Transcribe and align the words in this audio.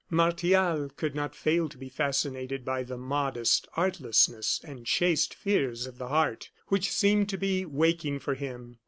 Martial 0.09 0.89
could 0.97 1.13
not 1.13 1.35
fail 1.35 1.69
to 1.69 1.77
be 1.77 1.87
fascinated 1.87 2.65
by 2.65 2.81
the 2.81 2.97
modest 2.97 3.67
artlessness 3.77 4.59
and 4.63 4.87
chaste 4.87 5.35
fears 5.35 5.85
of 5.85 5.99
the 5.99 6.07
heart 6.07 6.49
which 6.69 6.91
seemed 6.91 7.29
to 7.29 7.37
be 7.37 7.65
waking 7.65 8.17
for 8.17 8.33
him. 8.33 8.79